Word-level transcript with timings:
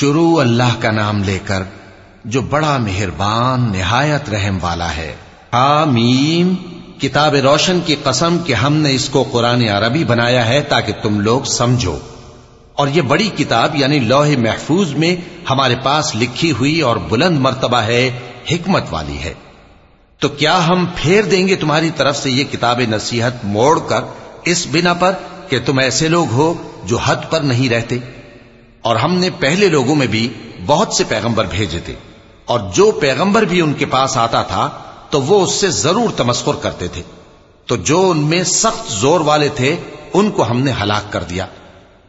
شروع 0.00 0.40
اللہ 0.40 0.80
کا 0.80 0.90
نام 0.90 1.24
لے 1.24 1.38
کر 1.44 1.62
جو 2.24 2.40
بڑا 2.40 2.76
مہربان، 2.76 3.72
نہایت 3.72 4.30
رحم 4.30 4.58
والا 4.62 4.96
ہے۔ 4.96 5.14
حامیم 5.52 6.54
کتاب 6.98 7.34
روشن 7.34 7.80
کی 7.86 7.96
قسم 8.02 8.38
کہ 8.46 8.52
ہم 8.52 8.72
نے 8.74 8.94
اس 8.94 9.08
کو 9.08 9.22
قرآن 9.22 9.62
عربی 9.62 10.04
بنایا 10.04 10.48
ہے 10.48 10.62
تاکہ 10.62 10.92
تم 11.02 11.20
لوگ 11.20 11.42
سمجھو۔ 11.42 11.98
اور 12.72 12.88
یہ 12.88 13.02
بڑی 13.02 13.30
کتاب 13.36 13.76
یعنی 13.76 13.98
لوح 13.98 14.26
محفوظ 14.38 14.92
میں 14.92 15.16
ہمارے 15.50 15.74
پاس 15.82 16.16
لکھی 16.16 16.52
ہوئی 16.52 16.80
اور 16.80 16.96
بلند 16.96 17.38
مرتبہ 17.38 17.78
ہے، 17.78 18.18
حکمت 18.50 18.84
والی 18.90 19.18
ہے۔ 19.18 19.34
تو 20.18 20.28
کیا 20.28 20.68
ہم 20.68 20.86
پھیر 20.96 21.22
دیں 21.22 21.48
گے 21.48 21.54
تمہاری 21.54 21.90
طرف 21.96 22.16
سے 22.16 22.30
یہ 22.30 22.44
کتاب 22.44 22.80
نصیحت 22.88 23.44
موڑ 23.44 23.80
کر 23.88 24.00
اس 24.44 24.66
بنا 24.72 24.92
پر 24.92 25.12
کہ 25.48 25.58
تم 25.66 25.78
ایسے 25.78 26.08
لوگ 26.08 26.26
ہو 26.30 26.54
جو 26.84 26.98
حد 26.98 27.16
پر 27.30 27.40
نہیں 27.40 27.68
رہتے؟ 27.68 27.98
اور 28.84 28.96
ہم 28.96 29.14
نے 29.14 29.30
پہلے 29.38 29.68
لوگوں 29.68 29.94
میں 29.94 30.06
بھی 30.06 30.28
بہت 30.66 30.92
سے 30.92 31.04
پیغمبر 31.08 31.44
بھیجے 31.44 31.78
تھے، 31.78 31.94
اور 32.44 32.60
جو 32.74 32.90
پیغمبر 32.90 33.42
بھی 33.42 33.60
ان 33.60 33.74
کے 33.74 33.86
پاس 33.86 34.16
آتا 34.16 34.42
تھا، 34.42 34.70
تو 35.10 35.22
وہ 35.22 35.44
اس 35.44 35.52
سے 35.52 35.70
ضرور 35.70 36.10
تمسخر 36.16 36.52
کرتے 36.62 36.88
تھے۔ 36.88 37.02
تو 37.66 37.76
جو 37.76 38.10
ان 38.10 38.18
میں 38.18 38.42
سخت 38.44 38.92
زور 38.92 39.20
والے 39.20 39.48
تھے، 39.48 39.76
ان 40.12 40.30
کو 40.30 40.50
ہم 40.50 40.60
نے 40.60 40.72
ہلاک 40.82 41.12
کر 41.12 41.22
دیا۔ 41.22 41.46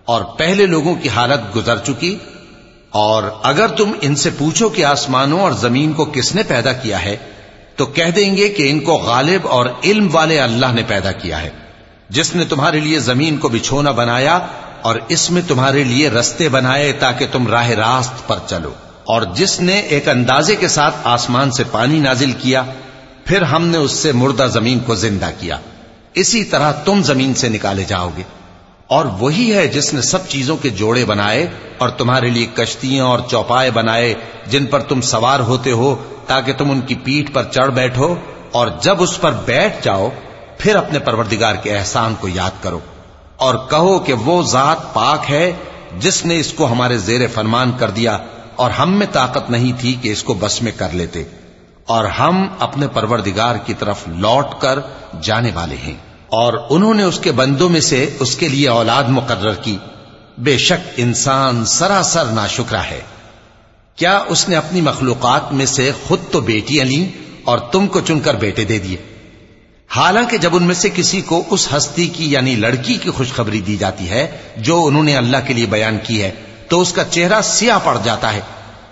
اور 0.06 0.24
پہلے 0.24 0.66
لوگوں 0.66 0.96
کی 0.96 1.10
حالت 1.10 1.56
گزر 1.56 1.78
چکی۔ 1.78 2.18
اور 2.90 3.24
اگر 3.44 3.68
تم 3.68 3.92
ان 4.02 4.16
سے 4.16 4.30
پوچھو 4.38 4.70
کہ 4.70 4.86
آسمانوں 4.86 5.40
اور 5.40 5.52
زمین 5.52 5.94
کو 5.94 6.06
کس 6.06 6.36
نے 6.36 6.44
پیدا 6.44 6.74
کیا 6.74 7.06
ہے، 7.06 7.18
تو 7.76 7.86
کہہ 7.86 8.12
دیں 8.16 8.38
گے 8.38 8.50
کہ 8.50 8.70
ان 8.70 8.80
کو 8.80 8.94
غالب 8.94 9.48
اور 9.48 9.66
علم 9.84 10.08
والے 10.12 10.40
اللہ 10.40 10.72
نے 10.74 10.82
پیدا 10.88 11.12
کیا 11.12 11.42
ہے، 11.42 11.50
جس 12.10 12.36
نے 12.36 12.46
تمہارے 12.46 12.80
لیے 12.80 13.00
زمین 13.00 13.38
کو 13.38 13.50
بچھونا 13.50 13.92
بنایا 13.92 14.40
اور 14.86 14.96
اس 15.08 15.32
میں 15.32 15.42
تمہارے 15.48 15.84
لیے 15.84 16.10
رستے 16.10 16.50
بنائے 16.50 16.92
تاکہ 16.92 17.28
تم 17.32 17.48
راہ 17.48 17.70
راست 17.70 18.28
پر 18.28 18.40
چلو۔ 18.48 18.74
اور 19.04 19.22
جس 19.22 19.60
نے 19.60 19.80
ایک 19.80 20.10
اندازے 20.10 20.56
کے 20.56 20.68
ساتھ 20.68 20.96
آسمان 21.04 21.52
سے 21.52 21.64
پانی 21.72 22.00
نازل 22.00 22.32
کیا، 22.32 22.64
پھر 23.26 23.42
ہم 23.42 23.68
نے 23.68 23.78
اس 23.78 23.92
سے 23.92 24.12
مردہ 24.12 24.48
زمین 24.54 24.80
کو 24.80 24.96
زندہ 24.96 25.30
کیا۔ 25.40 25.58
اسی 26.14 26.44
طرح 26.44 26.72
تم 26.72 27.04
زمین 27.04 27.34
سے 27.34 27.50
نکالے 27.50 27.84
جاؤ 27.84 28.10
گے۔ 28.18 28.24
اور 28.88 29.06
وہی 29.06 29.56
ہے 29.56 29.68
جس 29.68 29.94
نے 29.94 30.02
سب 30.02 30.28
چیزوں 30.28 30.58
کے 30.58 30.70
جوڑے 30.70 31.06
بنائے 31.06 31.48
اور 31.78 31.90
تمہارے 31.90 32.30
لیے 32.30 32.46
کشتیاں 32.46 33.06
اور 33.06 33.20
چوپائے 33.32 33.72
بنائے، 33.72 34.14
جن 34.48 34.66
پر 34.66 34.80
تم 34.80 35.02
سوار 35.02 35.40
ہوتے 35.40 35.72
ہو 35.72 36.04
تاکہ 36.28 36.54
تم 36.54 36.72
ان 36.72 36.82
کی 36.82 36.96
پیٹ 36.96 37.34
پر 37.34 37.44
چڑھ 37.44 37.72
بیٹھو۔ 37.72 38.16
اور 38.52 38.68
جب 38.82 39.04
اس 39.04 39.22
پر 39.22 39.32
بیٹھ 39.32 39.84
جاؤ، 39.84 40.10
پھر 40.58 40.76
اپنے 40.76 41.00
پروردگار 41.00 41.56
کے 41.56 41.78
احسان 41.78 42.16
کو 42.20 42.28
یاد 42.28 42.52
کرو۔ 42.62 42.80
اور 43.38 43.56
کہو 43.70 44.00
کہ 44.00 44.14
وہ 44.14 44.44
ذات 44.44 44.94
پاک 44.94 45.32
ہے 45.32 45.52
جس 46.00 46.26
نے 46.26 46.40
اس 46.40 46.54
کو 46.54 46.72
ہمارے 46.72 46.98
زیر 46.98 47.28
فرمان 47.34 47.72
کر 47.80 47.90
دیا 47.90 48.18
اور 48.56 48.72
ہم 48.72 48.94
میں 48.94 49.08
طاقت 49.12 49.50
نہیں 49.50 49.72
تھی 49.80 49.96
کہ 50.02 50.10
اس 50.10 50.24
کو 50.24 50.34
بس 50.34 50.62
میں 50.62 50.72
کر 50.78 50.88
لیتے 50.92 51.24
اور 51.88 52.06
ہم 52.06 52.48
اپنے 52.60 52.88
پروردگار 52.88 53.56
کی 53.56 53.74
طرف 53.74 54.08
لوٹ 54.08 54.46
کر 54.60 54.80
جانے 55.22 55.52
والے 55.54 55.76
ہیں 55.76 55.94
اور 56.28 56.54
انہوں 56.70 56.94
نے 56.94 57.04
اس 57.04 57.20
کے 57.20 57.32
بندوں 57.32 57.70
میں 57.70 57.82
سے 57.82 58.10
اس 58.20 58.36
کے 58.36 58.48
لیے 58.48 58.70
اولاد 58.70 59.04
مقرر 59.04 59.54
کی۔ 59.54 59.78
بے 60.38 60.58
شک 60.58 60.90
انسان 60.98 61.66
سراسر 61.66 62.26
نا 62.26 62.46
ہے۔ 62.90 63.02
کیا 63.96 64.24
اس 64.28 64.50
نے 64.50 64.56
اپنی 64.56 64.82
مخلوقات 64.82 65.54
میں 65.54 65.66
سے 65.66 65.92
خود 66.08 66.20
تو 66.32 66.42
بیٹیاں 66.42 66.86
لیں 66.86 67.10
اور 67.44 67.58
تم 67.58 67.88
کو 67.88 68.00
چن 68.00 68.20
کر 68.20 68.34
بیٹے 68.34 68.64
دے 68.64 68.80
دیے؟ 68.80 69.15
حالانکہ 69.96 70.38
جب 70.38 70.56
ان 70.56 70.64
میں 70.64 70.76
سے 70.76 70.90
کسی 70.96 71.22
کو 71.22 71.44
اس 71.50 71.68
ہستی 71.78 72.08
کی 72.08 72.32
یعنی 72.32 72.56
لڑکی 72.56 72.98
کی 72.98 73.10
خوشخبری 73.10 73.62
دی 73.62 73.78
جاتی 73.78 74.10
ہے 74.10 74.38
جو 74.58 74.86
انہوں 74.86 75.04
نے 75.04 75.18
اللہ 75.18 75.38
کے 75.48 75.54
لیے 75.54 75.66
بیان 75.66 75.98
کی 76.08 76.24
ہے، 76.24 76.32
تو 76.68 76.82
اس 76.82 76.94
کا 76.94 77.04
چہرہ 77.04 77.42
سیاہ 77.42 77.80
پڑ 77.84 77.98
جاتا 78.04 78.34
ہے 78.34 78.40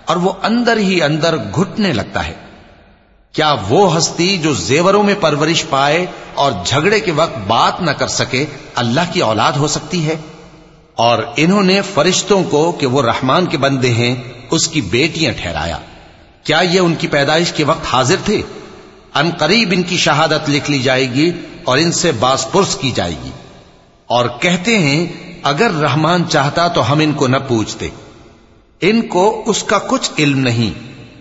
اور 0.05 0.15
وہ 0.15 0.31
اندر 0.43 0.77
ہی 0.77 1.01
اندر 1.01 1.37
گھٹنے 1.37 1.93
لگتا 1.93 2.27
ہے۔ 2.27 2.33
کیا 3.31 3.55
وہ 3.69 3.97
ہستی 3.97 4.37
جو 4.37 4.53
زیوروں 4.53 5.03
میں 5.03 5.15
پرورش 5.19 5.63
پائے 5.69 6.05
اور 6.33 6.51
جھگڑے 6.65 6.99
کے 6.99 7.11
وقت 7.11 7.37
بات 7.47 7.81
نہ 7.81 7.91
کر 7.91 8.07
سکے 8.07 8.45
اللہ 8.75 9.01
کی 9.13 9.19
اولاد 9.19 9.51
ہو 9.51 9.67
سکتی 9.67 10.07
ہے؟ 10.07 10.15
اور 10.95 11.23
انہوں 11.35 11.63
نے 11.63 11.81
فرشتوں 11.93 12.43
کو 12.43 12.71
کہ 12.71 12.87
وہ 12.87 13.01
رحمان 13.01 13.45
کے 13.45 13.57
بندے 13.57 13.89
ہیں، 13.89 14.15
اس 14.51 14.67
کی 14.67 14.81
بیٹیاں 14.81 15.33
ٹھہرایا۔ 15.41 15.77
کیا 16.43 16.59
یہ 16.59 16.79
ان 16.79 16.95
کی 16.95 17.07
پیدائش 17.07 17.51
کے 17.51 17.63
وقت 17.63 17.85
حاضر 17.91 18.15
تھے؟ 18.25 18.41
ان 19.13 19.29
قریب 19.37 19.69
ان 19.71 19.83
کی 19.83 19.97
شہادت 19.97 20.49
لکھ 20.49 20.71
لی 20.71 20.79
جائے 20.79 21.13
گی 21.13 21.31
اور 21.63 21.77
ان 21.77 21.91
سے 21.91 22.11
باس 22.11 22.51
پرس 22.51 22.75
کی 22.75 22.91
جائے 22.91 23.15
گی۔ 23.23 23.29
اور 24.05 24.25
کہتے 24.39 24.77
ہیں، 24.77 25.05
اگر 25.43 25.71
رحمان 25.71 26.29
چاہتا 26.29 26.67
تو 26.67 26.91
ہم 26.91 26.99
ان 26.99 27.13
کو 27.13 27.27
نہ 27.27 27.37
پوچھتے۔ 27.47 27.89
ان 28.81 29.01
کو 29.01 29.43
اس 29.45 29.63
کا 29.63 29.79
کچھ 29.79 30.11
علم 30.19 30.39
نہیں، 30.39 30.79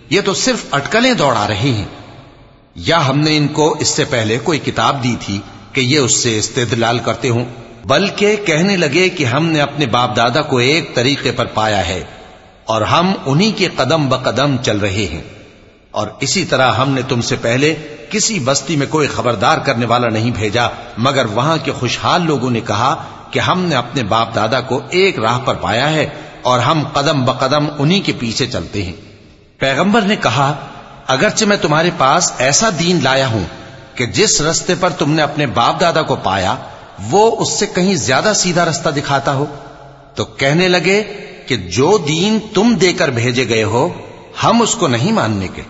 یہ 0.09 0.21
تو 0.25 0.33
صرف 0.33 0.65
اٹکلیں 0.71 1.13
دوڑا 1.13 1.47
رہے 1.47 1.55
ہیں۔ 1.55 1.85
یا 2.75 3.07
ہم 3.07 3.19
نے 3.19 3.37
ان 3.37 3.47
کو 3.47 3.77
اس 3.79 3.87
سے 3.87 4.03
پہلے 4.03 4.37
کوئی 4.43 4.59
کتاب 4.59 5.03
دی 5.03 5.15
تھی 5.19 5.39
کہ 5.73 5.81
یہ 5.81 5.99
اس 5.99 6.15
سے 6.15 6.37
استدلال 6.37 6.99
کرتے 6.99 7.29
ہوں، 7.29 7.45
بلکہ 7.85 8.35
کہنے 8.35 8.75
لگے 8.75 9.09
کہ 9.09 9.25
ہم 9.25 9.45
نے 9.45 9.61
اپنے 9.61 9.85
باپ 9.85 10.17
دادا 10.17 10.41
کو 10.41 10.57
ایک 10.57 10.95
طریقے 10.95 11.31
پر 11.31 11.45
پایا 11.45 11.87
ہے 11.87 12.03
اور 12.65 12.81
ہم 12.81 13.13
انہی 13.25 13.51
کے 13.51 13.67
قدم 13.75 14.09
بقدم 14.09 14.57
چل 14.57 14.77
رہے 14.77 15.07
ہیں۔ 15.11 15.42
اور 15.93 16.07
اسی 16.19 16.45
طرح 16.45 16.71
ہم 16.71 16.91
نے 16.91 17.01
تم 17.07 17.21
سے 17.21 17.35
پہلے 17.35 17.75
کسی 18.09 18.39
بستی 18.39 18.75
میں 18.75 18.87
کوئی 18.89 19.07
خبردار 19.07 19.57
کرنے 19.57 19.85
والا 19.85 20.09
نہیں 20.09 20.31
بھیجا، 20.31 20.67
مگر 20.97 21.25
وہاں 21.25 21.57
کے 21.63 21.71
خوشحال 21.71 22.25
لوگوں 22.25 22.49
نے 22.49 22.61
کہا 22.61 23.03
کہ 23.31 23.39
ہم 23.39 23.65
نے 23.65 23.75
اپنے 23.75 24.03
باپ 24.03 24.35
دادا 24.35 24.61
کو 24.61 24.81
ایک 24.89 25.19
راہ 25.19 25.39
پر 25.39 25.53
پایا 25.53 25.91
ہے 25.91 26.09
اور 26.41 26.59
ہم 26.59 26.83
قدم 26.93 27.25
بقدم 27.25 27.65
انہی 27.79 27.99
کے 27.99 28.13
پیچھے 28.19 28.47
چلتے 28.47 28.83
ہیں۔ 28.83 28.93
پیغمبر 29.57 30.01
نے 30.01 30.15
کہا، 30.15 30.53
اگرچہ 31.07 31.45
میں 31.45 31.57
تمہارے 31.57 31.89
پاس 31.97 32.31
ایسا 32.37 32.69
دین 32.79 32.99
لایا 33.03 33.27
ہوں 33.27 33.43
کہ 33.95 34.05
جس 34.05 34.41
رستے 34.41 34.73
پر 34.79 34.89
تم 34.89 35.11
نے 35.11 35.21
اپنے 35.21 35.45
باپ 35.45 35.81
دادا 35.81 36.01
کو 36.01 36.15
پایا، 36.15 36.55
وہ 37.11 37.35
اس 37.39 37.59
سے 37.59 37.65
کہیں 37.65 37.95
زیادہ 37.95 38.31
سیدھا 38.35 38.65
رستہ 38.65 38.89
دکھاتا 38.89 39.33
ہو۔ 39.33 39.45
تو 40.15 40.25
کہنے 40.25 40.67
لگے 40.67 41.03
کہ 41.47 41.55
جو 41.55 41.97
دین 41.97 42.39
تم 42.53 42.75
دے 42.75 42.93
کر 42.93 43.09
بھیجے 43.09 43.49
گئے 43.49 43.63
ہو، 43.63 43.89
ہم 44.43 44.61
اس 44.61 44.75
کو 44.75 44.87
نہیں 44.87 45.11
ماننے 45.11 45.47
کے۔ 45.55 45.61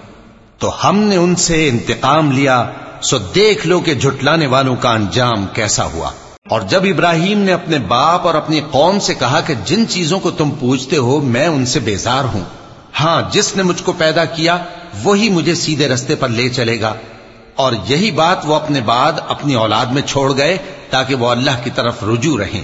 تو 0.64 0.90
ہم 0.90 0.98
نے 0.98 1.16
ان 1.16 1.36
سے 1.36 1.70
انتقام 1.70 2.32
لیا، 2.32 2.66
سو 3.02 3.18
دیکھ 3.18 3.68
لو 3.68 3.80
کہ 3.80 3.94
جھٹلانے 3.94 4.48
والوں 4.48 4.76
کا 4.76 4.92
انجام 4.92 5.46
کیسا 5.54 5.86
ہوا۔ 5.86 6.10
اور 6.50 6.62
جب 6.62 6.84
ابراہیم 6.84 7.40
نے 7.40 7.54
اپنے 7.54 7.80
باپ 7.80 8.28
اور 8.28 8.36
اپنی 8.36 8.62
قوم 8.72 9.00
سے 9.00 9.14
کہا 9.14 9.40
کہ 9.40 9.54
جن 9.66 9.88
چیزوں 9.88 10.20
کو 10.20 10.32
تم 10.32 10.52
پوچھتے 10.52 10.98
ہو، 10.98 11.20
میں 11.20 11.48
ان 11.48 11.66
سے 11.66 11.80
بیزار 11.80 12.24
ہوں۔ 12.24 12.44
ہاں 13.00 13.22
جس 13.32 13.58
نے 13.58 13.64
مجھ 13.64 13.84
کو 13.84 13.92
پیدا 13.92 14.26
کیا، 14.26 14.58
وہی 15.04 15.30
مجھے 15.30 15.56
سیدھے 15.56 15.90
رستے 15.90 16.16
پر 16.16 16.30
لے 16.30 16.50
چلے 16.50 16.82
گا۔ 16.82 16.94
اور 17.56 17.74
یہی 17.88 18.12
بات 18.12 18.38
وہ 18.46 18.56
اپنے 18.56 18.82
بعد 18.82 19.14
اپنی 19.28 19.54
اولاد 19.54 19.86
میں 19.86 20.02
چھوڑ 20.02 20.38
گئے 20.38 20.58
تاکہ 20.90 21.16
وہ 21.16 21.30
اللہ 21.30 21.52
کی 21.64 21.70
طرف 21.76 22.04
رجوع 22.04 22.38
رہیں۔ 22.38 22.62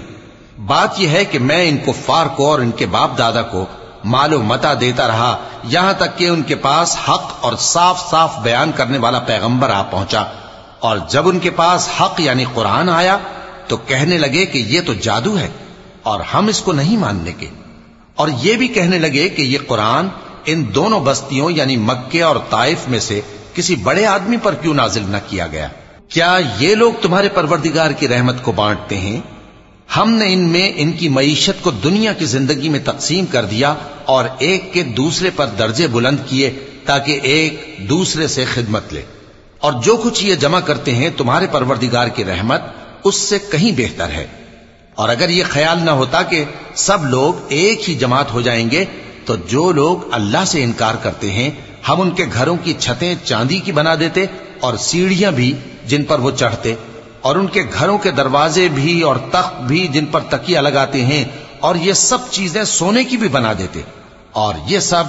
بات 0.65 0.99
یہ 0.99 1.07
ہے 1.07 1.25
کہ 1.25 1.39
میں 1.39 1.69
ان 1.69 1.77
کو 1.77 1.91
فار 2.05 2.25
کو 2.25 2.51
اور 2.51 2.59
ان 2.59 2.71
کے 2.71 2.85
باپ 2.85 3.17
دادا 3.17 3.41
کو 3.41 3.65
مال 4.05 4.33
و 4.33 4.41
متا 4.41 4.73
دیتا 4.81 5.07
رہا 5.07 5.37
یہاں 5.63 5.93
تک 5.93 6.17
کہ 6.17 6.27
ان 6.27 6.41
کے 6.41 6.55
پاس 6.55 6.97
حق 7.09 7.33
اور 7.41 7.53
صاف 7.59 8.09
صاف 8.09 8.39
بیان 8.39 8.71
کرنے 8.75 8.97
والا 8.97 9.19
پیغمبر 9.19 9.69
آ 9.69 9.83
پہنچا۔ 9.83 10.23
اور 10.79 10.97
جب 11.09 11.27
ان 11.27 11.39
کے 11.39 11.49
پاس 11.49 11.89
حق 12.01 12.21
یعنی 12.21 12.45
قرآن 12.53 12.89
آیا، 12.89 13.17
تو 13.67 13.77
کہنے 13.77 14.17
لگے 14.17 14.45
کہ 14.45 14.57
یہ 14.57 14.81
تو 14.85 14.93
جادو 14.93 15.37
ہے 15.37 15.49
اور 16.03 16.19
ہم 16.19 16.47
اس 16.47 16.61
کو 16.61 16.71
نہیں 16.71 16.97
ماننے 16.97 17.31
کے۔ 17.31 17.47
اور 18.15 18.27
یہ 18.41 18.55
بھی 18.55 18.67
کہنے 18.67 18.99
لگے 18.99 19.29
کہ 19.29 19.41
یہ 19.41 19.57
قرآن 19.67 20.07
ان 20.45 20.65
دونوں 20.75 20.99
بستیوں 20.99 21.51
یعنی 21.51 21.77
مکے 21.77 22.21
اور 22.21 22.35
طائف 22.49 22.77
میں 22.87 22.99
سے 22.99 23.21
کسی 23.53 23.75
بڑے 23.75 24.05
آدمی 24.05 24.37
پر 24.37 24.55
کیوں 24.55 24.73
نازل 24.73 25.03
نہ 25.07 25.17
کیا 25.27 25.47
گیا۔ 25.47 25.67
کیا 26.09 26.37
یہ 26.57 26.75
لوگ 26.75 26.93
تمہارے 27.01 27.29
پروردگار 27.29 27.91
کی 27.91 28.07
رحمت 28.07 28.43
کو 28.43 28.51
بانٹتے 28.51 28.97
ہیں؟ 28.97 29.38
ہم 29.97 30.13
نے 30.13 30.33
ان 30.33 30.39
میں 30.39 30.71
ان 30.75 30.91
کی 30.91 31.09
معیشت 31.09 31.63
کو 31.63 31.71
دنیا 31.71 32.13
کی 32.13 32.25
زندگی 32.25 32.69
میں 32.69 32.79
تقسیم 32.85 33.25
کر 33.25 33.45
دیا 33.45 33.73
اور 34.05 34.25
ایک 34.39 34.73
کے 34.73 34.83
دوسرے 34.83 35.29
پر 35.35 35.45
درجے 35.47 35.87
بلند 35.87 36.17
کیے 36.25 36.59
تاکہ 36.85 37.19
ایک 37.23 37.75
دوسرے 37.79 38.27
سے 38.27 38.45
خدمت 38.45 38.93
لے۔ 38.93 39.01
اور 39.59 39.73
جو 39.83 39.97
کچھ 39.97 40.25
یہ 40.25 40.35
جمع 40.35 40.59
کرتے 40.59 40.95
ہیں 40.95 41.09
تمہارے 41.17 41.47
پروردگار 41.51 42.07
کی 42.07 42.23
رحمت، 42.23 42.61
اس 43.03 43.15
سے 43.15 43.39
کہیں 43.51 43.71
بہتر 43.77 44.09
ہے۔ 44.09 44.27
اور 44.95 45.09
اگر 45.09 45.29
یہ 45.29 45.43
خیال 45.49 45.77
نہ 45.81 45.91
ہوتا 45.91 46.21
کہ 46.21 46.45
سب 46.75 47.05
لوگ 47.05 47.33
ایک 47.49 47.89
ہی 47.89 47.95
جماعت 47.95 48.33
ہو 48.33 48.41
جائیں 48.41 48.71
گے، 48.71 48.85
تو 49.25 49.35
جو 49.35 49.71
لوگ 49.71 49.97
اللہ 50.11 50.45
سے 50.47 50.63
انکار 50.63 50.95
کرتے 50.95 51.31
ہیں، 51.31 51.49
ہم 51.89 52.01
ان 52.01 52.11
کے 52.11 52.25
گھروں 52.33 52.57
کی 52.63 52.73
چھتیں 52.79 53.15
چاندی 53.23 53.59
کی 53.59 53.71
بنا 53.71 53.95
دیتے 53.95 54.25
اور 54.59 54.77
سیڑھیاں 54.77 55.31
بھی 55.31 55.53
جن 55.85 56.03
پر 56.03 56.19
وہ 56.19 56.31
چڑھتے 56.31 56.75
اور 57.21 57.35
ان 57.35 57.47
کے 57.47 57.63
گھروں 57.79 57.97
کے 57.97 58.11
دروازے 58.11 58.67
بھی 58.67 59.01
اور 59.01 59.15
تخت 59.31 59.61
بھی 59.61 59.87
جن 59.87 60.05
پر 60.05 60.19
تکیا 60.29 60.61
لگاتے 60.61 61.05
ہیں 61.05 61.23
اور 61.59 61.75
یہ 61.75 61.93
سب 61.93 62.17
چیزیں 62.31 62.63
سونے 62.63 63.03
کی 63.03 63.17
بھی 63.17 63.27
بنا 63.27 63.53
دیتے 63.57 63.81
اور 64.31 64.53
یہ 64.65 64.79
سب 64.79 65.03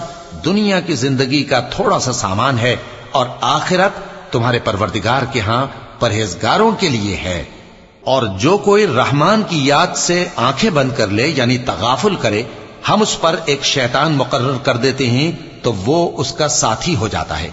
دنیا 0.44 0.80
کی 0.80 0.94
زندگی 0.94 1.42
کا 1.42 1.60
تھوڑا 1.60 1.98
سا 1.98 2.12
سامان 2.12 2.58
ہے 2.58 2.76
اور 3.10 3.26
آخرت 3.40 3.98
تمہارے 4.32 4.58
پروردگار 4.58 5.22
کے 5.32 5.40
ہاں 5.40 5.66
پرہیزگاروں 5.98 6.70
کے 6.72 6.88
لیے 6.88 7.16
ہے 7.16 7.44
اور 8.00 8.22
جو 8.38 8.58
کوئی 8.58 8.86
رحمان 8.86 9.42
کی 9.48 9.66
یاد 9.66 9.86
سے 9.96 10.28
آنکھیں 10.36 10.70
بند 10.70 10.90
کر 10.96 11.06
لے 11.06 11.26
یعنی 11.28 11.58
تغافل 11.58 12.14
کرے، 12.16 12.42
ہم 12.88 13.02
اس 13.02 13.20
پر 13.20 13.36
ایک 13.44 13.64
شیطان 13.64 14.12
مقرر 14.12 14.58
کر 14.62 14.76
دیتے 14.76 15.06
ہیں 15.06 15.32
تو 15.62 15.72
وہ 15.72 16.10
اس 16.16 16.32
کا 16.32 16.48
ساتھی 16.48 16.96
ہو 16.96 17.08
جاتا 17.08 17.40
ہے۔ 17.40 17.50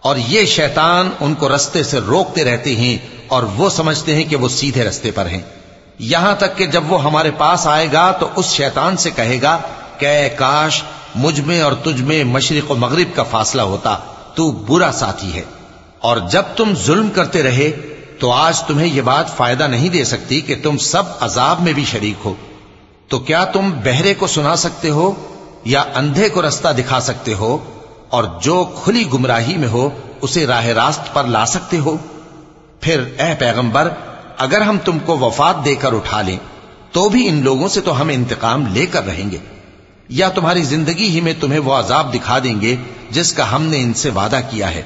اور 0.00 0.16
یہ 0.16 0.44
شیطان 0.44 1.10
ان 1.20 1.34
کو 1.34 1.54
رستے 1.54 1.82
سے 1.82 1.98
روکتے 1.98 2.44
رہتے 2.44 2.76
ہیں 2.76 2.98
اور 3.28 3.42
وہ 3.42 3.70
سمجھتے 3.70 4.14
ہیں 4.14 4.24
کہ 4.24 4.36
وہ 4.36 4.48
سیدھے 4.48 4.84
رستے 4.84 5.10
پر 5.10 5.26
ہیں۔ 5.26 5.40
یہاں 5.98 6.34
تک 6.34 6.56
کہ 6.56 6.66
جب 6.66 6.92
وہ 6.92 7.04
ہمارے 7.04 7.30
پاس 7.30 7.66
آئے 7.66 7.86
گا 7.92 8.12
تو 8.12 8.28
اس 8.36 8.46
شیطان 8.46 8.96
سے 8.96 9.10
کہے 9.10 9.42
گا، 9.42 9.58
کہ 9.98 10.06
اے 10.06 10.28
کاش 10.28 10.82
مجھ 11.14 11.40
میں 11.40 11.60
اور 11.60 11.72
تجھ 11.72 12.02
میں 12.02 12.24
مشرق 12.24 12.70
و 12.70 12.74
مغرب 12.74 13.16
کا 13.16 13.22
فاصلہ 13.22 13.62
ہوتا، 13.62 13.96
تو 14.34 14.50
برا 14.50 14.92
ساتھی 14.92 15.34
ہے۔ 15.34 15.42
اور 15.98 16.16
جب 16.16 16.42
تم 16.56 16.74
ظلم 16.86 17.10
کرتے 17.10 17.42
رہے، 17.42 17.70
تو 18.18 18.30
آج 18.30 18.62
تمہیں 18.62 18.86
یہ 18.86 19.02
بات 19.02 19.36
فائدہ 19.36 19.66
نہیں 19.66 19.88
دے 19.88 20.04
سکتی 20.04 20.40
کہ 20.40 20.54
تم 20.62 20.78
سب 20.78 21.02
عذاب 21.20 21.60
میں 21.60 21.72
بھی 21.72 21.84
شریک 21.84 22.14
ہو۔ 22.24 22.34
تو 23.08 23.18
کیا 23.18 23.44
تم 23.44 23.70
بہرے 23.84 24.14
کو 24.14 24.26
سنا 24.26 24.56
سکتے 24.56 24.90
ہو 24.90 25.12
یا 25.64 25.84
اندھے 25.94 26.28
کو 26.28 26.42
رستہ 26.42 26.68
دکھا 26.68 27.00
سکتے 27.00 27.34
ہو؟ 27.34 27.58
اور 28.10 28.24
جو 28.42 28.64
کھلی 28.84 29.04
گمراہی 29.12 29.56
میں 29.56 29.68
ہو، 29.68 29.90
اسے 30.20 30.46
راہ 30.46 30.66
راست 30.66 31.14
پر 31.14 31.24
لا 31.24 31.46
سکتے 31.46 31.78
ہو۔ 31.78 31.96
پھر 32.80 33.00
اے 33.00 33.34
پیغمبر، 33.38 33.88
اگر 34.38 34.60
ہم 34.60 34.78
تم 34.84 34.98
کو 34.98 35.18
وفات 35.18 35.64
دے 35.64 35.74
کر 35.74 35.92
اٹھا 35.92 36.22
لیں، 36.22 36.36
تو 36.92 37.08
بھی 37.08 37.28
ان 37.28 37.44
لوگوں 37.44 37.68
سے 37.68 37.80
تو 37.80 38.00
ہم 38.00 38.08
انتقام 38.08 38.66
لے 38.66 38.86
کر 38.86 39.06
رہیں 39.06 39.30
گے۔ 39.30 39.38
یا 40.08 40.28
تمہاری 40.28 40.62
زندگی 40.62 41.08
ہی 41.08 41.20
میں 41.20 41.32
تمہیں 41.40 41.58
وہ 41.58 41.74
عذاب 41.74 42.14
دکھا 42.14 42.38
دیں 42.38 42.60
گے 42.60 42.76
جس 43.10 43.32
کا 43.32 43.56
ہم 43.56 43.62
نے 43.62 43.82
ان 43.82 43.94
سے 43.94 44.10
وعدہ 44.10 44.40
کیا 44.50 44.74
ہے، 44.74 44.82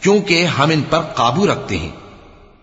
کیونکہ 0.00 0.44
ہم 0.44 0.70
ان 0.70 0.82
پر 0.90 1.00
قابو 1.00 1.46
رکھتے 1.46 1.78
ہیں۔ 1.78 1.90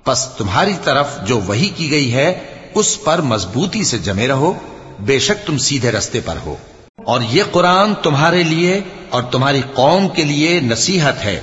پس 0.04 0.26
تمہاری 0.26 0.74
طرف 0.84 1.08
جو 1.24 1.40
وہی 1.40 1.70
کی 1.76 1.92
گئی 1.92 2.14
ہے، 2.14 2.40
اس 2.74 3.04
پر 3.04 3.22
مضبوطی 3.22 3.84
سے 3.84 3.98
جمے 3.98 4.28
رہو، 4.28 4.54
بے 5.00 5.20
شک 5.20 5.48
تم 5.48 5.58
سیدھے 5.58 5.92
رستے 5.92 6.20
پر 6.26 6.36
ہو۔ 6.46 6.56
اور 6.98 7.22
یہ 7.22 7.44
قرآن 7.52 7.94
تمہارے 8.04 8.44
لیے 8.44 8.82
اور 9.10 9.24
تمہاری 9.24 9.62
قوم 9.74 10.08
کے 10.08 10.24
لیے 10.24 10.60
نصیحت 10.60 11.26
ہے 11.26 11.42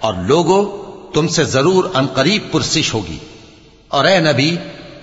اور 0.00 0.14
لوگوں 0.14 0.86
تم 1.14 1.28
سے 1.28 1.44
ضرور 1.44 1.84
انقریب 1.94 2.52
پرسش 2.52 2.94
ہوگی۔ 2.94 3.18
اور 3.88 4.04
اے 4.04 4.18
نبی، 4.18 4.56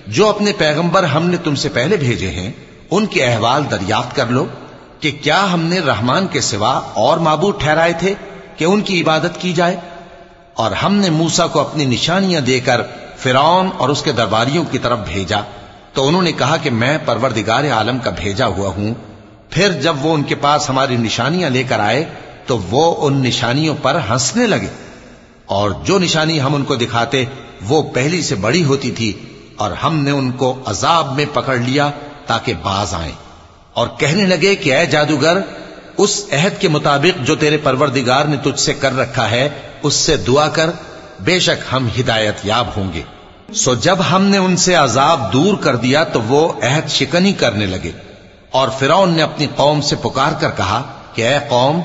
جو 0.06 0.28
اپنے 0.28 0.52
پیغمبر 0.58 1.04
ہم 1.04 1.26
نے 1.26 1.36
تم 1.36 1.54
سے 1.54 1.68
پہلے 1.68 1.96
بھیجے 1.96 2.30
ہیں، 2.30 2.52
ان 2.90 3.06
کے 3.06 3.24
احوال 3.24 3.62
دریافت 3.70 4.16
کر 4.16 4.26
لو 4.26 4.46
کہ 5.00 5.10
کیا 5.22 5.52
ہم 5.52 5.60
نے 5.60 5.80
رحمان 5.80 6.26
کے 6.26 6.40
سوا 6.40 6.80
اور 6.94 7.18
معبود 7.18 7.60
ٹھہرائے 7.60 7.92
تھے 7.98 8.14
کہ 8.56 8.64
ان 8.64 8.80
کی 8.80 9.02
عبادت 9.02 9.40
کی 9.40 9.52
جائے۔ 9.52 9.76
اور 10.54 10.70
ہم 10.70 10.94
نے 10.94 11.10
موسا 11.10 11.46
کو 11.46 11.60
اپنی 11.60 11.84
نشانیاں 11.84 12.40
دے 12.40 12.60
کر 12.60 12.80
فرعون 13.16 13.68
اور 13.76 13.88
اس 13.88 14.02
کے 14.02 14.12
درباریوں 14.12 14.64
کی 14.70 14.78
طرف 14.78 14.98
بھیجا۔ 14.98 15.40
تو 15.92 16.08
انہوں 16.08 16.22
نے 16.22 16.32
کہا 16.32 16.56
کہ 16.56 16.70
میں 16.70 16.98
پروردگار 17.04 17.64
عالم 17.64 17.98
کا 17.98 18.10
بھیجا 18.10 18.46
ہوا 18.46 18.68
ہوں۔ 18.68 18.94
پھر 19.50 19.72
جب 19.72 20.04
وہ 20.04 20.14
ان 20.14 20.22
کے 20.22 20.34
پاس 20.34 20.70
ہماری 20.70 20.96
نشانیاں 20.96 21.50
لے 21.50 21.62
کر 21.62 21.80
آئے 21.80 22.04
تو 22.46 22.58
وہ 22.58 23.06
ان 23.06 23.22
نشانیوں 23.22 23.74
پر 23.82 23.98
ہنسنے 24.10 24.46
لگے 24.46 24.66
اور 25.46 25.70
جو 25.70 25.98
نشانی 25.98 26.40
ہم 26.40 26.54
ان 26.54 26.64
کو 26.64 26.74
دکھاتے 26.74 27.24
وہ 27.68 27.82
پہلی 27.82 28.22
سے 28.22 28.34
بڑی 28.34 28.64
ہوتی 28.64 28.90
تھی 28.90 29.12
اور 29.56 29.70
ہم 29.70 29.98
نے 29.98 30.10
ان 30.10 30.30
کو 30.30 30.58
عذاب 30.66 31.16
میں 31.16 31.24
پکڑ 31.32 31.56
لیا 31.56 31.90
تاکہ 32.26 32.54
باز 32.62 32.94
آئیں 32.94 33.12
اور 33.72 33.88
کہنے 33.98 34.26
لگے 34.26 34.54
کہ 34.56 34.74
اے 34.74 34.86
جادوگر، 34.86 35.40
اس 35.96 36.24
عہد 36.32 36.60
کے 36.60 36.68
مطابق 36.68 37.26
جو 37.26 37.36
تیرے 37.36 37.56
پروردگار 37.56 38.24
نے 38.24 38.36
تجھ 38.42 38.60
سے 38.60 38.74
کر 38.74 38.96
رکھا 38.98 39.30
ہے، 39.30 39.48
اس 39.82 39.94
سے 39.94 40.16
دعا 40.16 40.48
کر، 40.48 40.70
بے 41.20 41.40
شک 41.40 41.74
ہم 41.74 41.88
ہدایت 42.00 42.34
یاب 42.44 42.66
ہوں 42.76 42.92
گے۔ 42.92 43.02
سو 43.54 43.74
جب 43.74 43.98
ہم 44.10 44.24
نے 44.24 44.38
ان 44.38 44.56
سے 44.56 44.74
عذاب 44.74 45.32
دور 45.32 45.54
کر 45.56 45.76
دیا 45.76 46.04
تو 46.04 46.22
وہ 46.22 46.52
عہد 46.62 46.88
شکنی 46.88 47.32
کرنے 47.32 47.66
لگے۔ 47.66 47.92
اور 48.54 48.68
فرعون 48.78 49.12
نے 49.12 49.22
اپنی 49.22 49.46
قوم 49.56 49.80
سے 49.80 49.96
پکار 49.96 50.32
کر 50.40 50.50
کہا 50.56 50.82
کہ 51.14 51.28
اے 51.28 51.38
قوم، 51.48 51.80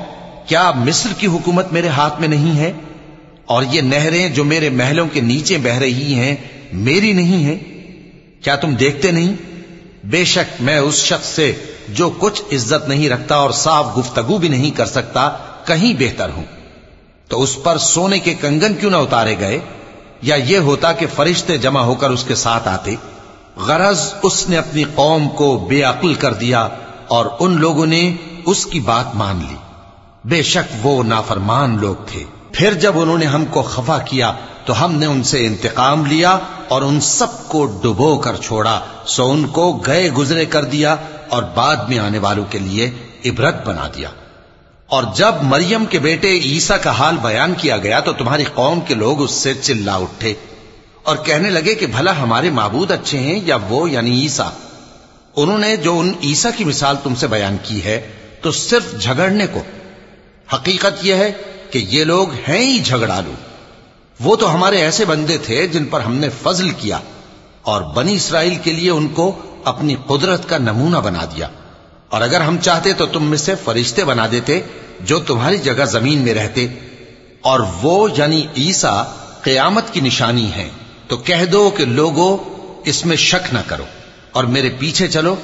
کیا 0.47 0.71
مصر 0.75 1.09
کی 1.17 1.27
حکومت 1.27 1.71
میرے 1.71 1.87
ہاتھ 1.87 2.19
میں 2.19 2.27
نہیں 2.27 2.59
ہے؟ 2.59 2.71
اور 3.45 3.63
یہ 3.63 3.81
نہریں 3.81 4.29
جو 4.29 4.43
میرے 4.43 4.69
محلوں 4.69 5.07
کے 5.13 5.21
نیچے 5.21 5.57
بہ 5.57 5.77
رہی 5.77 6.13
ہیں، 6.13 6.35
میری 6.73 7.13
نہیں 7.13 7.43
ہیں؟ 7.43 7.59
کیا 8.43 8.55
تم 8.55 8.75
دیکھتے 8.75 9.11
نہیں؟ 9.11 9.33
بے 10.03 10.25
شک 10.25 10.61
میں 10.61 10.77
اس 10.77 10.95
شخص 10.95 11.27
سے 11.27 11.53
جو 11.89 12.09
کچھ 12.19 12.41
عزت 12.51 12.89
نہیں 12.89 13.09
رکھتا 13.09 13.35
اور 13.35 13.51
صاف 13.51 13.97
گفتگو 13.97 14.37
بھی 14.37 14.47
نہیں 14.47 14.71
کر 14.71 14.85
سکتا، 14.85 15.29
کہیں 15.65 15.93
بہتر 15.99 16.29
ہوں۔ 16.29 16.43
تو 17.27 17.41
اس 17.41 17.63
پر 17.63 17.77
سونے 17.77 18.19
کے 18.19 18.33
کنگن 18.33 18.73
کیوں 18.79 18.91
نہ 18.91 18.97
اتارے 18.97 19.35
گئے؟ 19.39 19.59
یا 20.21 20.35
یہ 20.35 20.57
ہوتا 20.57 20.91
کہ 20.91 21.05
فرشتے 21.15 21.57
جمع 21.57 21.81
ہو 21.81 21.95
کر 21.95 22.09
اس 22.09 22.23
کے 22.23 22.35
ساتھ 22.35 22.67
آتے؟ 22.67 22.95
غرض 23.57 24.13
اس 24.23 24.49
نے 24.49 24.57
اپنی 24.57 24.83
قوم 24.95 25.29
کو 25.29 25.65
بے 25.69 25.83
عقل 25.83 26.13
کر 26.13 26.33
دیا 26.33 26.67
اور 27.07 27.25
ان 27.39 27.59
لوگوں 27.59 27.85
نے 27.85 28.15
اس 28.45 28.65
کی 28.65 28.79
بات 28.79 29.15
مان 29.15 29.43
لی۔ 29.49 29.55
بے 30.25 30.41
شک 30.41 30.85
وہ 30.85 31.03
نافرمان 31.03 31.77
لوگ 31.79 31.95
تھے۔ 32.05 32.23
پھر 32.51 32.73
جب 32.73 32.99
انہوں 32.99 33.17
نے 33.17 33.25
ہم 33.25 33.45
کو 33.45 33.61
خفا 33.61 33.97
کیا 33.97 34.33
تو 34.65 34.85
ہم 34.85 34.91
نے 34.91 35.05
ان 35.05 35.23
سے 35.23 35.47
انتقام 35.47 36.05
لیا 36.05 36.37
اور 36.67 36.81
ان 36.81 36.99
سب 37.01 37.47
کو 37.47 37.65
ڈبو 37.65 38.17
کر 38.17 38.35
چھوڑا۔ 38.35 38.79
سو 39.05 39.31
ان 39.31 39.47
کو 39.47 39.73
گئے 39.85 40.11
گزرے 40.11 40.45
کر 40.45 40.63
دیا 40.63 40.95
اور 41.29 41.43
بعد 41.43 41.75
میں 41.75 41.99
آنے 41.99 42.19
والوں 42.19 42.45
کے 42.49 42.59
لیے 42.59 42.91
عبرت 43.25 43.67
بنا 43.67 43.87
دیا۔ 43.95 44.09
اور 44.87 45.03
جب 45.15 45.33
مریم 45.41 45.85
کے 45.85 45.99
بیٹے 45.99 46.31
عیسا 46.31 46.77
کا 46.77 46.91
حال 46.91 47.17
بیان 47.21 47.53
کیا 47.57 47.77
گیا 47.77 47.99
تو 47.99 48.13
تمہاری 48.13 48.43
قوم 48.53 48.79
کے 48.79 48.95
لوگ 48.95 49.21
اس 49.21 49.31
سے 49.31 49.53
چلا 49.53 49.95
اٹھے۔ 49.95 50.33
اور 51.03 51.17
کہنے 51.17 51.49
لگے 51.49 51.75
کہ 51.75 51.85
بھلا 51.85 52.19
ہمارے 52.19 52.49
معبود 52.49 52.91
اچھے 52.91 53.19
ہیں 53.19 53.39
یا 53.45 53.57
وہ 53.69 53.91
یعنی 53.91 54.21
عیسا 54.21 54.49
انہوں 55.35 55.57
نے 55.57 55.77
جو 55.77 55.99
ان 55.99 56.11
عیسا 56.23 56.49
کی 56.49 56.63
مثال 56.63 56.95
تم 57.03 57.15
سے 57.15 57.27
بیان 57.27 57.57
کی 57.63 57.83
ہے، 57.83 58.11
تو 58.41 58.51
صرف 58.51 59.01
جھگڑنے 59.01 59.47
کو۔ 59.47 59.63
حقیقت 60.53 61.05
یہ 61.05 61.13
ہے 61.13 61.31
کہ 61.71 61.85
یہ 61.89 62.03
لوگ 62.03 62.27
ہیں 62.47 62.61
ہی 62.61 62.79
جھگڑالو۔ 62.79 63.31
وہ 64.19 64.35
تو 64.35 64.55
ہمارے 64.55 64.77
ایسے 64.81 65.05
بندے 65.05 65.37
تھے 65.37 65.67
جن 65.67 65.85
پر 65.85 66.01
ہم 66.01 66.15
نے 66.15 66.29
فضل 66.43 66.69
کیا 66.69 66.99
اور 67.61 67.81
بنی 67.81 68.15
اسرائیل 68.15 68.55
کے 68.55 68.73
لیے 68.73 68.89
ان 68.89 69.07
کو 69.07 69.41
اپنی 69.63 69.95
قدرت 70.07 70.49
کا 70.49 70.57
نمونہ 70.57 70.97
بنا 70.97 71.25
دیا۔ 71.25 71.47
اور 72.09 72.21
اگر 72.21 72.41
ہم 72.41 72.57
چاہتے 72.57 72.93
تو 72.93 73.05
تم 73.05 73.23
میں 73.23 73.37
سے 73.37 73.55
فرشتے 73.63 74.03
بنا 74.03 74.27
دیتے 74.31 74.61
جو 74.99 75.19
تمہاری 75.19 75.57
جگہ 75.57 75.85
زمین 75.85 76.17
میں 76.17 76.33
رہتے۔ 76.33 76.67
اور 77.41 77.59
وہ 77.81 78.07
یعنی 78.17 78.47
عیسا 78.57 79.03
قیامت 79.41 79.83
کی 79.91 79.99
نشانی 79.99 80.51
ہے 80.51 80.69
تو 81.09 81.17
کہہ 81.17 81.45
دو 81.45 81.69
کہ 81.69 81.85
لوگوں 81.85 82.37
اس 82.85 83.05
میں 83.05 83.17
شک 83.17 83.53
نہ 83.53 83.59
کرو 83.67 83.83
اور 84.31 84.43
میرے 84.43 84.69
پیچھے 84.79 85.07
چلو، 85.07 85.35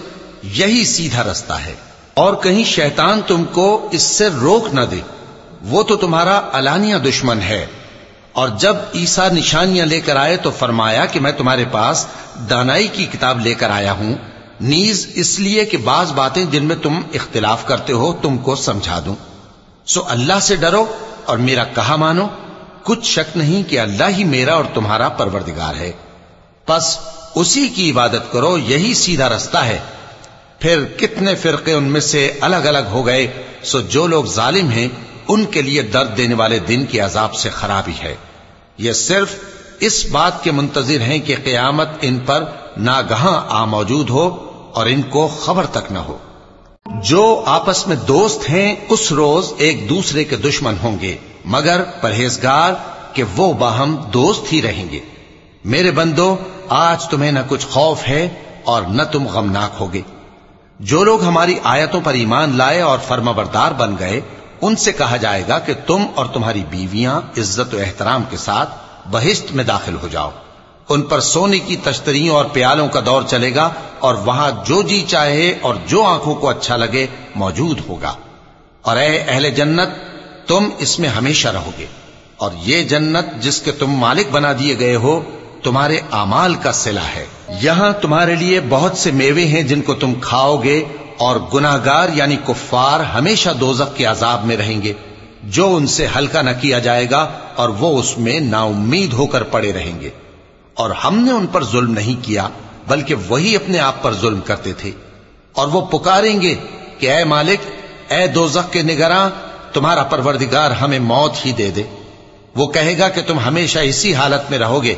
یہی 0.44 0.86
سیدھا 0.86 1.24
رستہ 1.24 1.54
ہے۔ 1.54 1.74
اور 2.14 2.34
کہیں 2.34 2.64
شیطان 2.64 3.22
تم 3.28 3.44
کو 3.44 3.90
اس 3.92 4.02
سے 4.02 4.28
روک 4.30 4.74
نہ 4.74 4.82
دے، 4.92 4.96
وہ 5.62 5.84
تو 5.84 5.96
تمہارا 5.96 6.42
علانیہ 6.54 6.96
دشمن 6.96 7.42
ہے۔ 7.42 7.66
اور 8.32 8.50
جب 8.50 8.76
عیسا 8.96 9.30
نشانیاں 9.30 9.86
لے 9.86 10.02
کر 10.02 10.16
آئے 10.16 10.38
تو 10.38 10.52
فرمایا 10.52 11.06
کہ 11.06 11.20
میں 11.20 11.32
تمہارے 11.32 11.66
پاس 11.72 12.06
دانائی 12.50 12.88
کی 12.88 13.06
کتاب 13.06 13.40
لے 13.40 13.54
کر 13.54 13.70
آیا 13.70 13.92
ہوں۔ 13.92 14.16
نیز 14.62 15.08
اس 15.14 15.40
لیے 15.40 15.66
کہ 15.66 15.78
بعض 15.78 16.14
باتیں 16.14 16.46
جن 16.46 16.66
میں 16.66 16.76
تم 16.76 17.00
اختلاف 17.14 17.68
کرتے 17.68 17.94
ہو، 17.94 18.14
تم 18.14 18.38
کو 18.38 18.56
سمجھا 18.56 19.02
دوں۔ 19.06 19.16
سو 19.86 20.04
اللہ 20.08 20.40
سے 20.42 20.56
ڈرو 20.56 20.86
اور 21.26 21.38
میرا 21.38 21.64
کہا 21.64 21.96
مانو۔ 21.96 22.28
کچھ 22.86 23.06
شک 23.06 23.38
نہیں 23.38 23.70
کہ 23.70 23.80
اللہ 23.80 24.04
ہی 24.18 24.24
میرا 24.24 24.54
اور 24.54 24.66
تمہارا 24.74 25.10
پروردگار 25.10 25.76
ہے۔ 25.76 25.92
پس 26.66 26.98
اسی 27.36 27.68
کی 27.68 27.92
عبادت 27.92 28.32
کرو، 28.32 28.58
یہی 28.58 28.94
سیدھا 28.94 29.30
رستہ 29.30 29.58
ہے۔ 29.58 29.80
پھر 30.60 30.86
کتنے 30.98 31.36
فرقے 31.36 31.74
ان 31.74 31.84
میں 31.84 32.02
سے 32.02 32.34
الگ 32.42 32.56
الگ 32.56 32.88
ہو 32.92 33.06
گئے، 33.06 33.44
سو 33.64 33.82
جو 33.82 34.08
لوگ 34.08 34.26
ظالم 34.26 34.70
ہیں، 34.70 34.88
ان 35.28 35.46
کے 35.46 35.62
لیے 35.62 35.82
درد 35.82 36.18
دینے 36.18 36.36
والے 36.36 36.60
دن 36.60 36.86
کی 36.86 37.00
عذاب 37.00 37.36
سے 37.36 37.50
خرابی 37.50 37.94
ہے۔ 38.04 38.16
یہ 38.78 38.92
صرف 38.92 39.36
اس 39.80 40.06
بات 40.06 40.44
کے 40.44 40.52
منتظر 40.52 41.02
ہیں 41.02 41.20
کہ 41.20 41.36
قیامت 41.44 41.88
ان 42.02 42.20
پر 42.20 42.44
ناگہاں 42.78 43.46
آ 43.50 43.66
موجود 43.66 44.10
ہو 44.10 44.52
اور 44.74 44.86
ان 44.86 45.02
کو 45.02 45.28
خبر 45.28 45.66
تک 45.66 45.92
نہ 45.92 46.00
ہو۔ 46.00 46.18
جو 46.86 47.44
آپس 47.46 47.88
میں 47.88 47.96
دوست 47.96 48.50
ہیں، 48.50 48.76
اس 48.90 49.12
روز 49.12 49.54
ایک 49.58 49.90
دوسرے 49.90 50.24
کے 50.24 50.36
دشمن 50.36 50.74
ہوں 50.84 51.00
گے، 51.00 51.18
مگر 51.46 51.84
پرہیزگار 52.02 52.74
کہ 53.14 53.24
وہ 53.38 53.54
باہم 53.54 53.96
دوست 53.96 54.54
ہی 54.54 54.62
رہیں 54.62 54.90
گے۔ 54.90 55.00
میرے 55.66 55.92
بندو، 55.92 56.36
آج 56.70 57.06
تمہیں 57.06 57.32
نہ 57.32 57.40
کچھ 57.48 57.68
خوف 57.68 58.08
ہے 58.08 58.30
اور 58.64 58.82
نہ 58.82 59.04
تم 59.04 59.28
غمناک 59.28 59.72
ہوگے۔ 59.80 60.02
جو 60.80 61.04
لوگ 61.04 61.24
ہماری 61.24 61.60
آیتوں 61.64 62.02
پر 62.04 62.14
ایمان 62.14 62.58
لائے 62.58 62.82
اور 62.82 63.00
فرما 63.08 63.32
بردار 63.32 63.72
بن 63.72 63.96
گئے، 64.00 64.22
ان 64.62 64.76
سے 64.76 64.92
کہا 64.92 65.18
جائے 65.18 65.44
گا 65.48 65.60
کہ 65.60 65.74
تم 65.88 66.06
اور 66.16 66.26
تمہاری 66.26 66.64
بیویاں 66.70 67.22
عزت 67.38 67.74
و 67.74 67.78
احترام 67.78 68.24
کے 68.30 68.38
ساتھ 68.38 68.70
بہشت 69.12 69.52
میں 69.52 69.64
داخل 69.64 69.96
ہو 70.02 70.08
جاؤ۔ 70.08 70.32
ان 70.90 71.02
پر 71.02 71.20
سونے 71.20 71.60
کی 71.60 71.76
تشتریوں 71.84 72.36
اور 72.36 72.46
پیالوں 72.46 72.88
کا 72.88 73.00
دور 73.06 73.22
چلے 73.28 73.56
گا 73.56 73.70
اور 74.00 74.16
وہاں 74.16 74.52
جو 74.66 74.82
جی 74.82 75.06
چاہے 75.08 75.54
اور 75.62 75.76
جو 75.88 76.04
آنکھوں 76.04 76.36
کو 76.36 76.50
اچھا 76.50 76.78
لگے 76.78 77.08
موجود 77.36 77.80
ہوگا۔ 77.88 78.14
اور 78.82 78.98
اے 78.98 79.24
اہل 79.28 79.50
جنت، 79.50 79.90
تم 80.48 80.70
اس 80.78 81.00
میں 81.00 81.10
ہمیشہ 81.10 81.48
رہو 81.48 81.72
گے۔ 81.80 81.86
اور 82.38 82.52
یہ 82.62 82.84
جنت 82.84 83.44
جس 83.44 83.62
کے 83.62 83.72
تم 83.72 83.92
مالک 83.92 84.28
بنا 84.32 84.54
دیے 84.60 84.80
گئے 84.80 84.96
ہو، 84.96 85.22
تمہارے 85.64 86.00
امال 86.12 86.56
کا 86.56 86.72
سلا 86.72 87.08
ہے۔ 87.16 87.26
یہاں 87.62 87.92
تمہارے 88.02 88.36
لیے 88.36 88.60
بہت 88.70 88.98
سے 88.98 89.12
میوے 89.12 89.46
ہیں 89.46 89.64
جن 89.64 89.82
کو 89.82 89.94
تم 89.94 90.14
کھاؤ 90.22 90.58
گے 90.58 90.84
اور 91.18 91.40
گناہگار 91.54 92.10
یعنی 92.14 92.36
کفار 92.48 93.00
ہمیشہ 93.00 93.50
دوزخ 93.50 93.98
کے 93.98 94.06
عذاب 94.06 94.46
میں 94.46 94.58
رہیں 94.58 94.82
گے۔ 94.82 94.94
جو 95.44 95.76
ان 95.76 95.88
سے 95.88 96.08
ہلکا 96.16 96.42
نہ 96.42 96.50
کیا 96.62 96.80
جائے 96.80 97.10
گا 97.12 97.28
اور 97.56 97.70
وہ 97.70 98.00
اس 98.00 98.18
میں 98.18 98.40
نا 98.40 98.64
امید 98.64 99.14
ہو 99.14 99.28
کر 99.28 99.44
پڑے 99.44 99.74
رہیں 99.74 100.00
گے۔ 100.00 100.10
اور 100.76 100.90
ہم 100.90 101.18
نے 101.18 101.32
ان 101.32 101.48
پر 101.48 101.64
ظلم 101.64 101.92
نہیں 101.92 102.26
کیا، 102.26 102.48
بلکہ 102.88 103.16
وہی 103.28 103.56
اپنے 103.56 103.80
آپ 103.80 104.04
پر 104.04 104.14
ظلم 104.14 104.42
کرتے 104.42 104.74
تھے۔ 104.74 104.92
اور 105.54 105.68
وہ 105.68 105.82
پکاریں 105.82 106.42
گے 106.42 106.56
کہ 107.00 107.12
اے 107.12 107.24
مالک، 107.24 107.60
اے 108.12 108.28
دوزخ 108.28 108.72
کے 108.72 108.82
نگراں، 108.82 109.30
تمہارا 109.74 110.04
پروردگار 110.04 110.72
ہمیں 110.72 111.00
موت 111.00 111.46
ہی 111.46 111.52
دے 111.52 111.72
دے۔ 111.72 111.84
وہ 112.56 112.68
کہے 112.68 112.98
گا 112.98 113.10
کہ 113.10 113.22
تم 113.28 113.40
ہمیشہ 113.40 113.80
اسی 113.80 114.14
حالت 114.14 114.52
میں 114.52 114.60
رہو 114.60 114.84
گے۔ 114.84 114.96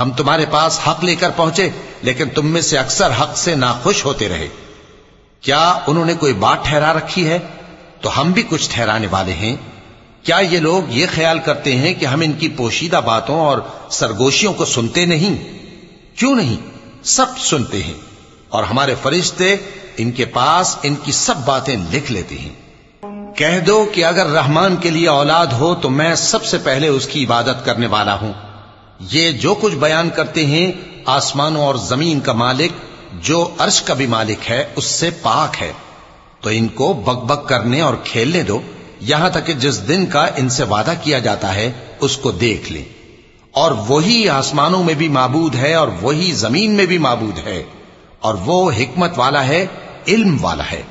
ہم 0.00 0.10
تمہارے 0.10 0.44
پاس 0.50 0.80
حق 0.88 1.04
لے 1.04 1.16
کر 1.16 1.30
پہنچے، 1.36 1.70
لیکن 2.02 2.28
تم 2.28 2.46
میں 2.46 2.60
سے 2.60 2.78
اکثر 2.78 3.10
حق 3.20 3.38
سے 3.38 3.54
ناخوش 3.54 4.04
ہوتے 4.04 4.28
رہے۔ 4.28 4.48
کیا 5.40 5.78
انہوں 5.86 6.04
نے 6.04 6.14
کوئی 6.14 6.32
بات 6.32 6.64
ٹھہرا 6.64 6.92
رکھی 6.92 7.28
ہے؟ 7.28 7.38
تو 8.00 8.20
ہم 8.20 8.32
بھی 8.32 8.42
کچھ 8.48 8.70
ٹھہرانے 8.72 9.06
والے 9.10 9.32
ہیں۔ 9.32 9.56
کیا 10.28 10.38
یہ 10.38 10.58
لوگ 10.58 10.90
یہ 10.90 11.06
خیال 11.14 11.38
کرتے 11.38 11.76
ہیں 11.76 11.94
کہ 11.94 12.06
ہم 12.06 12.20
ان 12.20 12.32
کی 12.32 12.48
پوشیدہ 12.48 13.00
باتوں 13.04 13.40
اور 13.40 13.58
سرگوشیوں 13.90 14.54
کو 14.54 14.64
سنتے 14.64 15.06
نہیں؟ 15.06 15.58
کیوں 16.16 16.36
نہیں؟ 16.36 16.56
سب 17.02 17.26
سنتے 17.38 17.82
ہیں 17.82 17.94
اور 18.48 18.64
ہمارے 18.64 18.94
فرشتے 19.02 19.56
ان 19.96 20.10
کے 20.10 20.24
پاس 20.24 20.76
ان 20.82 20.94
کی 20.94 21.12
سب 21.12 21.34
باتیں 21.44 21.76
لکھ 21.92 22.12
لیتے 22.12 22.38
ہیں۔ 22.38 22.52
کہہ 23.36 23.60
دو 23.66 23.90
کہ 23.92 24.04
اگر 24.04 24.26
رحمان 24.26 24.76
کے 24.76 24.90
لیے 24.90 25.08
اولاد 25.08 25.46
ہو 25.46 25.74
تو 25.74 25.90
میں 25.90 26.14
سب 26.14 26.44
سے 26.44 26.58
پہلے 26.58 26.88
اس 26.88 27.06
کی 27.06 27.24
عبادت 27.24 27.64
کرنے 27.64 27.86
والا 27.86 28.20
ہوں۔ 28.20 28.32
یہ 29.00 29.32
جو 29.32 29.54
کچھ 29.54 29.74
بیان 29.74 30.10
کرتے 30.10 30.46
ہیں، 30.46 30.72
آسمانوں 31.06 31.62
اور 31.62 31.74
زمین 31.74 32.20
کا 32.20 32.32
مالک، 32.32 32.72
جو 33.12 33.48
عرش 33.58 33.82
کا 33.82 33.94
بھی 33.94 34.06
مالک 34.06 34.50
ہے، 34.50 34.64
اس 34.76 34.84
سے 34.84 35.10
پاک 35.10 35.62
ہے۔ 35.62 35.72
تو 36.40 36.50
ان 36.50 36.68
کو 36.68 36.92
بک 36.92 37.24
بک 37.24 37.48
کرنے 37.48 37.80
اور 37.80 37.94
کھیلنے 38.04 38.42
دو۔ 38.42 38.60
یہاں 39.00 39.30
تک 39.30 39.46
کہ 39.46 39.52
جس 39.52 39.88
دن 39.88 40.06
کا 40.06 40.26
ان 40.36 40.48
سے 40.48 40.64
وعدہ 40.64 40.92
کیا 41.02 41.18
جاتا 41.18 41.54
ہے، 41.54 41.72
اس 42.00 42.16
کو 42.16 42.30
دیکھ 42.30 42.72
لیں۔ 42.72 42.84
اور 43.52 43.72
وہی 43.88 44.28
آسمانوں 44.28 44.84
میں 44.84 44.94
بھی 44.94 45.08
معبود 45.08 45.54
ہے 45.54 45.74
اور 45.74 45.88
وہی 46.02 46.32
زمین 46.32 46.70
میں 46.70 46.86
بھی 46.86 46.98
معبود 46.98 47.46
ہے۔ 47.46 47.62
اور 48.20 48.34
وہ 48.34 48.70
حکمت 48.70 49.12
والا 49.16 49.46
ہے، 49.46 49.66
علم 50.08 50.44
والا 50.44 50.64
ہے۔ 50.72 50.82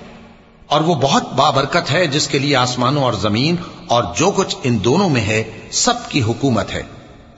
اور 0.68 0.82
وہ 0.82 0.96
بہت 0.96 1.34
بابرکت 1.34 1.92
ہے، 1.92 2.08
جس 2.08 2.28
کے 2.28 2.40
لیے 2.40 2.56
آسمانوں 2.56 3.04
اور 3.04 3.14
زمین 3.14 3.56
اور 3.88 4.04
جو 4.16 4.32
کچھ 4.36 4.56
ان 4.64 4.84
دونوں 4.84 5.10
میں 5.10 5.22
ہے، 5.22 5.44
سب 5.72 5.94
کی 6.10 6.22
حکومت 6.22 6.74
ہے۔ 6.74 6.84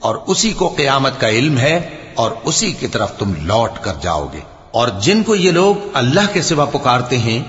اور 0.00 0.16
اسی 0.26 0.52
کو 0.52 0.68
قیامت 0.68 1.20
کا 1.20 1.28
علم 1.28 1.58
ہے، 1.58 1.90
اور 2.14 2.30
اسی 2.44 2.72
کی 2.72 2.86
طرف 2.86 3.18
تم 3.18 3.32
لوٹ 3.38 3.70
کر 3.80 3.92
جاؤ 4.00 4.28
گے۔ 4.32 4.40
اور 4.70 4.88
جن 4.88 5.22
کو 5.22 5.34
یہ 5.34 5.50
لوگ 5.50 5.74
اللہ 5.94 6.32
کے 6.32 6.42
سوا 6.42 6.64
پکارتے 6.64 7.18
ہیں، 7.18 7.42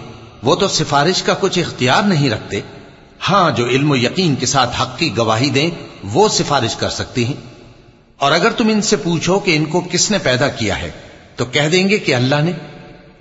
وہ 0.44 0.56
تو 0.56 0.68
سفارش 0.68 1.24
کا 1.24 1.34
کچھ 1.34 1.60
اختیار 1.60 2.04
نہیں 2.04 2.30
رکھتے۔ 2.30 2.62
ہاں 3.30 3.52
جو 3.52 3.66
علم 3.66 3.92
و 3.92 3.96
یقین 3.96 4.36
کے 4.36 4.46
ساتھ 4.46 4.82
حق 4.82 4.98
کی 4.98 5.18
گواہی 5.18 5.50
دیں، 5.50 5.70
وہ 6.04 6.30
سفارش 6.30 6.76
کر 6.76 6.90
سکتی 6.90 7.26
ہیں۔ 7.26 7.34
اور 8.18 8.32
اگر 8.32 8.52
تم 8.52 8.68
ان 8.68 8.82
سے 8.82 8.96
پوچھو 8.96 9.40
کہ 9.40 9.56
ان 9.56 9.66
کو 9.66 9.82
کس 9.92 10.12
نے 10.12 10.18
پیدا 10.18 10.48
کیا 10.48 10.82
ہے، 10.82 10.92
تو 11.36 11.46
کہہ 11.46 11.70
دیں 11.72 11.90
گے 11.90 11.98
کہ 11.98 12.16
اللہ 12.16 12.36
نے۔ 12.36 12.52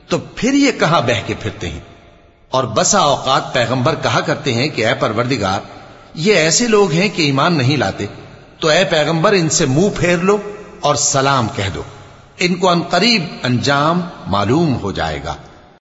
تو 0.09 0.19
پھر 0.19 0.52
یہ 0.52 0.73
کہاں 0.73 1.00
بہ 1.00 1.21
کے 1.26 1.35
پھرتے 1.40 1.69
ہیں؟ 1.69 1.80
اور 2.50 2.64
بسا 2.64 2.99
اوقات 2.99 3.54
پیغمبر 3.54 3.95
کہا 4.02 4.21
کرتے 4.21 4.54
ہیں 4.54 4.69
کہ 4.69 4.87
اے 4.87 4.95
پروردگار، 4.95 5.61
یہ 6.14 6.35
ایسے 6.35 6.69
لوگ 6.69 6.92
ہیں 6.92 7.09
کہ 7.14 7.23
ایمان 7.23 7.54
نہیں 7.54 7.76
لاتے۔ 7.76 8.07
تو 8.59 8.69
اے 8.69 8.85
پیغمبر، 8.85 9.33
ان 9.33 9.49
سے 9.49 9.66
منہ 9.66 9.88
پھیر 9.97 10.16
لو 10.16 10.38
اور 10.80 10.95
سلام 10.95 11.47
کہہ 11.57 11.71
دو۔ 11.75 11.83
ان 12.38 12.54
کو 12.54 12.69
ان 12.69 12.83
قریب 12.83 13.25
انجام 13.42 14.00
معلوم 14.26 14.76
ہو 14.83 14.92
جائے 14.92 15.25
گا۔ 15.25 15.35